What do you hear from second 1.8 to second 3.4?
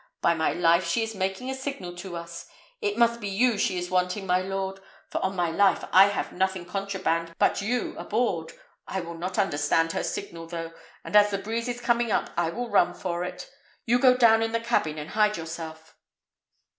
to us! It must be